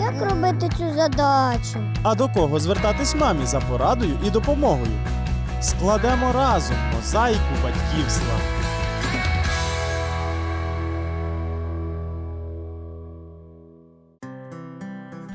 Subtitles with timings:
[0.00, 1.78] Як робити цю задачу?
[2.02, 4.92] А до кого звертатись мамі за порадою і допомогою?
[5.60, 8.34] Складемо разом мозаїку батьківства.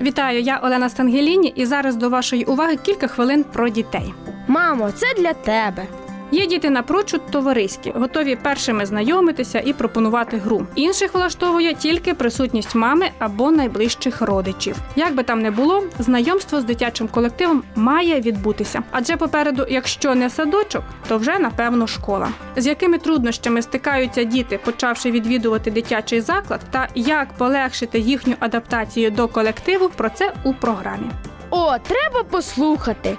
[0.02, 4.13] Вітаю, я Олена Стангеліні, і зараз до вашої уваги кілька хвилин про дітей.
[4.47, 5.88] Мамо, це для тебе.
[6.35, 10.67] Є діти напрочуд товариські, готові першими знайомитися і пропонувати гру.
[10.75, 14.75] Інших влаштовує тільки присутність мами або найближчих родичів.
[14.95, 18.84] Як би там не було, знайомство з дитячим колективом має відбутися.
[18.91, 22.30] Адже попереду, якщо не садочок, то вже напевно школа.
[22.55, 29.27] З якими труднощами стикаються діти, почавши відвідувати дитячий заклад, та як полегшити їхню адаптацію до
[29.27, 31.09] колективу, про це у програмі.
[31.49, 33.17] О, треба послухати.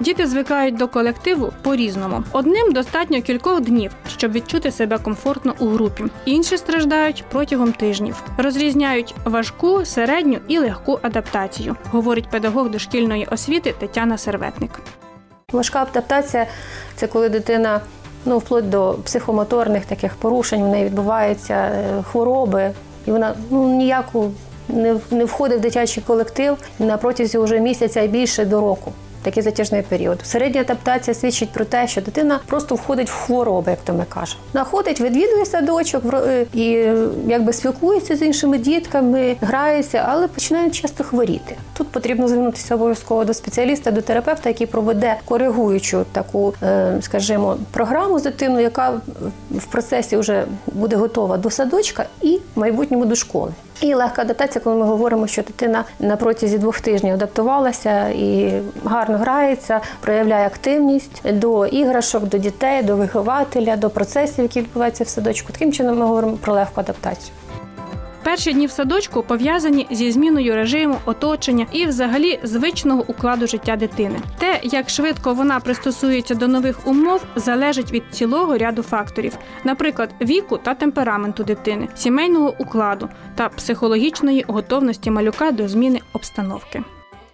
[0.00, 2.24] Діти звикають до колективу по-різному.
[2.32, 6.04] Одним достатньо кількох днів, щоб відчути себе комфортно у групі.
[6.24, 8.22] Інші страждають протягом тижнів.
[8.38, 14.70] Розрізняють важку, середню і легку адаптацію, говорить педагог дошкільної освіти Тетяна Серветник.
[15.52, 16.46] Важка адаптація
[16.94, 17.80] це коли дитина
[18.24, 22.70] ну, вплоть до психомоторних таких порушень, в неї відбуваються е, хвороби,
[23.06, 24.30] і вона ну, ніяку
[24.68, 28.92] не, не входить в дитячий колектив на протязі вже місяця і більше до року.
[29.26, 30.18] Такий затяжний період.
[30.24, 34.40] Середня адаптація свідчить про те, що дитина просто входить в хвороби, як то ми кажемо.
[34.54, 36.88] Находить, відвідує садочок е, і
[37.26, 41.56] якби спілкується з іншими дітками, грається, але починає часто хворіти.
[41.76, 48.18] Тут потрібно звернутися обов'язково до спеціаліста, до терапевта, який проведе коригуючу таку, е, скажімо, програму
[48.18, 49.00] з дитиною, яка
[49.50, 53.52] в процесі вже буде готова до садочка і в майбутньому до школи.
[53.80, 59.18] І легка адаптація, коли ми говоримо, що дитина на протязі двох тижнів адаптувалася і гарно
[59.18, 65.52] грається, проявляє активність до іграшок, до дітей, до вихователя, до процесів, які відбуваються в садочку.
[65.52, 67.32] Таким чином ми говоримо про легку адаптацію.
[68.26, 74.18] Перші дні в садочку пов'язані зі зміною режиму, оточення і, взагалі, звичного укладу життя дитини.
[74.38, 80.58] Те, як швидко вона пристосується до нових умов, залежить від цілого ряду факторів, наприклад, віку
[80.58, 86.82] та темпераменту дитини, сімейного укладу та психологічної готовності малюка до зміни обстановки.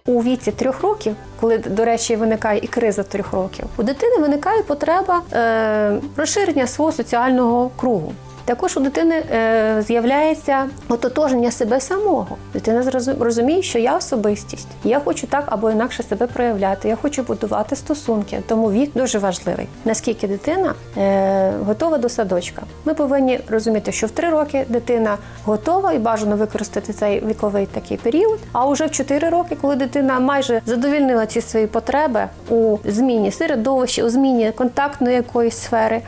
[0.05, 4.63] У віці трьох років, коли, до речі, виникає і криза трьох років, у дитини виникає
[4.63, 8.13] потреба е, розширення свого соціального кругу.
[8.45, 12.37] Також у дитини е, з'являється ототожнення себе самого.
[12.53, 17.75] Дитина розуміє, що я особистість, я хочу так або інакше себе проявляти, я хочу будувати
[17.75, 18.41] стосунки.
[18.47, 19.67] Тому вік дуже важливий.
[19.85, 22.61] Наскільки дитина е, готова до садочка.
[22.85, 27.97] Ми повинні розуміти, що в три роки дитина готова і бажано використати цей віковий такий
[27.97, 28.39] період.
[28.51, 34.03] А уже в 4 роки, коли дитина майже задовільнила ці свої потреби у зміні середовища,
[34.03, 36.01] у зміні контактної якоїсь сфери,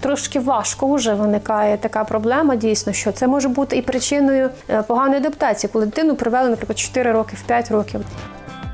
[0.00, 2.56] трошки важко вже виникає така проблема.
[2.56, 7.12] Дійсно, що це може бути і причиною е, поганої адаптації, коли дитину привели, наприклад, 4
[7.12, 8.00] роки, в 5 років.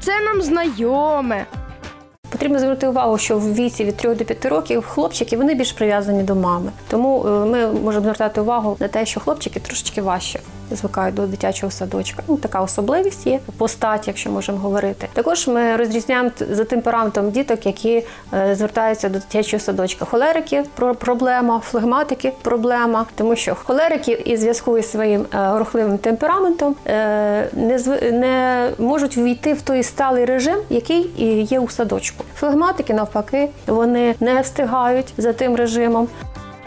[0.00, 1.47] Це нам знайоме.
[2.31, 6.22] Потрібно звернути увагу, що в віці від 3 до 5 років хлопчики вони більш прив'язані
[6.22, 6.72] до мами.
[6.88, 11.72] Тому е, ми можемо звертати увагу на те, що хлопчики трошечки важче звикають до дитячого
[11.72, 12.22] садочка.
[12.28, 15.08] Ну така особливість є постать, якщо можемо говорити.
[15.12, 18.02] Також ми розрізняємо за темпераментом діток, які
[18.34, 20.04] е, звертаються до дитячого садочка.
[20.04, 26.76] Холерики про- проблема, флегматики проблема, тому що холерики і зв'язку із своїм е, рухливим темпераментом
[26.86, 27.78] е, не
[28.12, 31.10] не можуть ввійти в той сталий режим, який
[31.50, 32.25] є у садочку.
[32.36, 36.08] Флегматики навпаки, вони не встигають за тим режимом.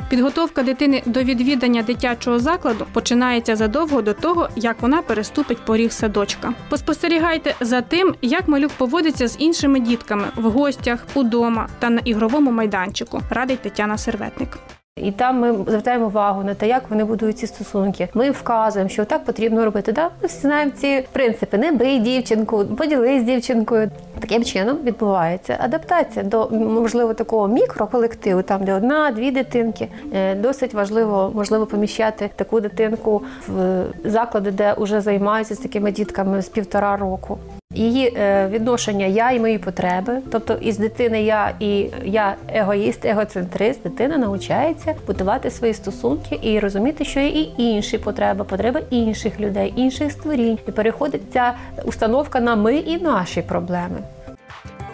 [0.09, 6.53] Підготовка дитини до відвідання дитячого закладу починається задовго до того, як вона переступить поріг садочка.
[6.69, 12.51] Поспостерігайте за тим, як малюк поводиться з іншими дітками в гостях, удома та на ігровому
[12.51, 14.57] майданчику, радить Тетяна Серветник.
[15.01, 18.09] І там ми звертаємо увагу на те, як вони будують ці стосунки.
[18.13, 19.91] Ми вказуємо, що так потрібно робити.
[19.91, 20.09] Да?
[20.21, 23.91] Ми всі знаємо ці принципи: не бий дівчинку, поділись з дівчинкою.
[24.19, 29.87] Таким чином відбувається адаптація до можливо такого мікроколективу, там де одна-дві дитинки.
[30.13, 36.41] Е, Досить важливо можливо поміщати таку дитинку в заклади, де вже займаються з такими дітками
[36.41, 37.37] з півтора року.
[37.73, 43.83] Її е, відношення я і мої потреби, тобто із дитини я і я егоїст, егоцентрист,
[43.83, 49.73] дитина навчається будувати свої стосунки і розуміти, що є і інші потреби, потреби інших людей,
[49.75, 50.57] інших створінь.
[50.67, 51.53] І переходить ця
[51.85, 53.97] установка на ми і наші проблеми.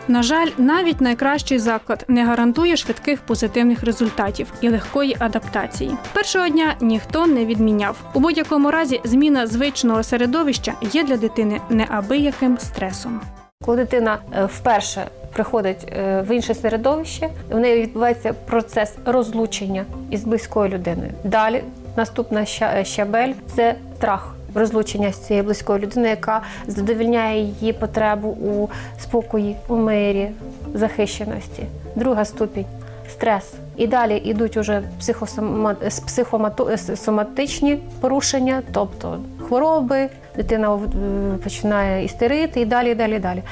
[0.07, 5.91] На жаль, навіть найкращий заклад не гарантує швидких позитивних результатів і легкої адаптації.
[6.13, 7.95] Першого дня ніхто не відміняв.
[8.13, 13.21] У будь-якому разі зміна звичного середовища є для дитини неабияким стресом.
[13.65, 20.23] Коли дитина е, вперше приходить е, в інше середовище, в неї відбувається процес розлучення із
[20.23, 21.11] близькою людиною.
[21.23, 21.63] Далі
[21.97, 22.45] наступна
[22.83, 24.35] щабель це страх.
[24.55, 28.67] Розлучення з цією близькою людиною, яка задовільняє її потребу у
[28.99, 30.29] спокої, у мирі,
[30.73, 31.63] захищеності.
[31.95, 32.65] Друга ступінь
[33.09, 33.53] стрес.
[33.77, 35.75] І далі йдуть уже психосома...
[35.87, 36.69] с- психомато...
[36.69, 40.79] с- соматичні порушення, тобто хвороби, дитина
[41.43, 43.43] починає істерити і далі, і далі, і далі.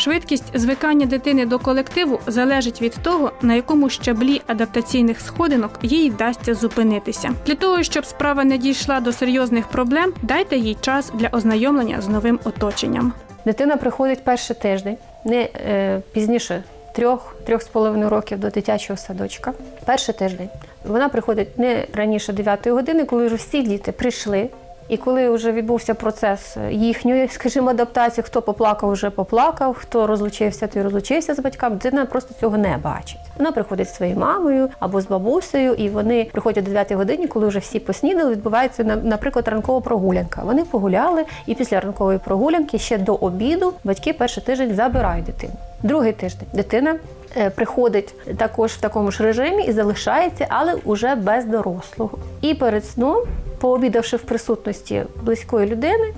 [0.00, 6.54] Швидкість звикання дитини до колективу залежить від того, на якому щаблі адаптаційних сходинок їй вдасться
[6.54, 7.30] зупинитися.
[7.46, 12.08] Для того щоб справа не дійшла до серйозних проблем, дайте їй час для ознайомлення з
[12.08, 13.12] новим оточенням.
[13.44, 16.62] Дитина приходить перший тиждень, не е, пізніше
[16.92, 19.52] трьох, трьох з половиною років до дитячого садочка.
[19.84, 20.48] Перший тиждень.
[20.84, 24.48] Вона приходить не раніше 9 години, коли вже всі діти прийшли.
[24.90, 30.82] І коли вже відбувся процес їхньої, скажімо, адаптації, хто поплакав, вже поплакав, хто розлучився, той
[30.82, 33.20] розлучився з батьками, дитина просто цього не бачить.
[33.38, 37.46] Вона приходить зі своєю мамою або з бабусею, і вони приходять до 9 години, коли
[37.48, 40.42] вже всі поснідали, відбувається на- наприклад ранкова прогулянка.
[40.44, 45.52] Вони погуляли, і після ранкової прогулянки ще до обіду батьки перший тиждень забирають дитину.
[45.82, 46.96] Другий тиждень дитина
[47.36, 52.18] е, приходить також в такому ж режимі і залишається, але уже без дорослого.
[52.40, 53.18] І перед сном,
[53.60, 56.14] пообідавши в присутності близької людини,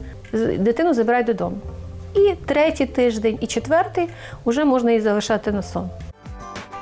[0.58, 1.56] дитину забирають додому.
[2.14, 4.08] І третій тиждень, і четвертий
[4.46, 5.88] вже можна її залишати на сон.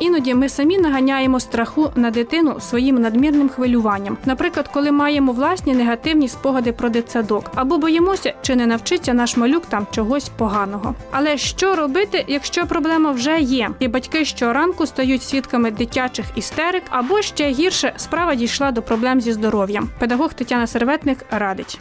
[0.01, 4.17] Іноді ми самі наганяємо страху на дитину своїм надмірним хвилюванням.
[4.25, 9.67] Наприклад, коли маємо власні негативні спогади про дитсадок, або боїмося, чи не навчиться наш малюк
[9.67, 10.95] там чогось поганого.
[11.11, 17.23] Але що робити, якщо проблема вже є, і батьки щоранку стають свідками дитячих істерик, або
[17.23, 19.89] ще гірше справа дійшла до проблем зі здоров'ям.
[19.99, 21.81] Педагог Тетяна Серветник радить.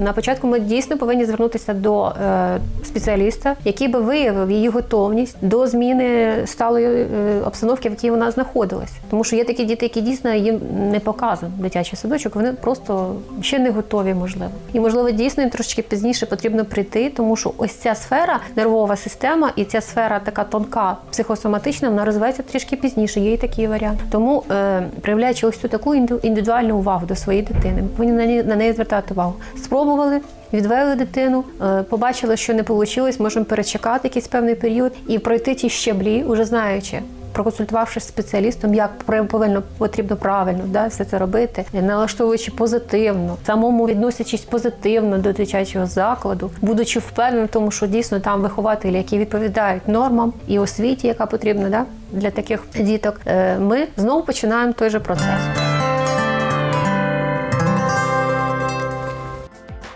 [0.00, 5.66] На початку ми дійсно повинні звернутися до е, спеціаліста, який би виявив її готовність до
[5.66, 7.06] зміни сталої е,
[7.46, 8.92] обстановки, в якій вона знаходилась.
[9.10, 10.60] Тому що є такі діти, які дійсно їм
[10.90, 14.52] не показан дитячий садочок, вони просто ще не готові, можливо.
[14.72, 19.52] І можливо, дійсно їм трошки пізніше потрібно прийти, тому що ось ця сфера, нервова система,
[19.56, 23.20] і ця сфера така тонка, психосоматична, вона розвивається трішки пізніше.
[23.20, 24.00] Є і такий варіант.
[24.10, 28.54] Тому, е, проявляючи ось цю таку інду- індивідуальну увагу до своєї дитини, ми повинні на
[28.54, 29.34] на неї звертати увагу.
[29.74, 30.20] Спробували.
[30.52, 35.68] Відвели дитину, е, побачили, що не вийшло, можемо перечекати якийсь певний період і пройти ті
[35.68, 37.00] щаблі, уже знаючи,
[37.32, 38.90] проконсультувавшись спеціалістом, як
[39.28, 46.50] повинно потрібно правильно да, все це робити, налаштовуючи позитивно, самому відносячись позитивно до дитячого закладу,
[46.60, 51.68] будучи впевненим в тому, що дійсно там вихователі, які відповідають нормам і освіті, яка потрібна
[51.68, 55.63] да, для таких діток, е, ми знову починаємо той же процес.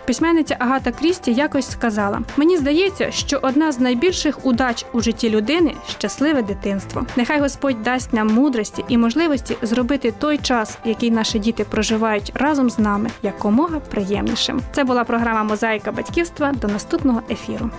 [0.09, 5.75] Письменниця Агата Крісті якось сказала: Мені здається, що одна з найбільших удач у житті людини
[5.97, 7.05] щасливе дитинство.
[7.15, 12.69] Нехай Господь дасть нам мудрості і можливості зробити той час, який наші діти проживають разом
[12.69, 14.61] з нами, якомога приємнішим.
[14.71, 16.51] Це була програма Мозаїка батьківства.
[16.51, 17.69] До наступного ефіру.